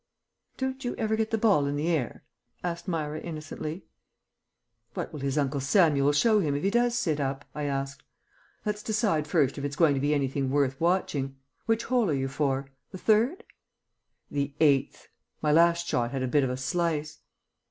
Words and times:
"Don't 0.57 0.83
you 0.83 0.95
ever 0.95 1.15
get 1.15 1.29
the 1.29 1.37
ball 1.37 1.67
in 1.67 1.75
the 1.75 1.89
air?" 1.89 2.23
said 2.63 2.87
Myra 2.87 3.19
innocently. 3.19 3.85
"What 4.95 5.13
will 5.13 5.19
his 5.19 5.37
Uncle 5.37 5.59
Samuel 5.61 6.11
show 6.11 6.39
him 6.39 6.55
if 6.55 6.63
he 6.63 6.71
does 6.71 6.97
sit 6.97 7.19
up?" 7.19 7.45
I 7.53 7.65
asked. 7.65 8.01
"Let's 8.65 8.81
decide 8.81 9.27
first 9.27 9.59
if 9.59 9.63
it's 9.63 9.75
going 9.75 9.93
to 9.93 9.99
be 9.99 10.15
anything 10.15 10.49
worth 10.49 10.81
watching. 10.81 11.35
Which 11.67 11.83
hole 11.83 12.09
are 12.09 12.13
you 12.15 12.29
for? 12.29 12.71
The 12.89 12.97
third?" 12.97 13.43
"The 14.31 14.55
eighth. 14.59 15.07
My 15.39 15.51
last 15.51 15.85
shot 15.85 16.09
had 16.09 16.23
a 16.23 16.27
bit 16.27 16.43
of 16.43 16.49
a 16.49 16.57
slice." 16.57 17.19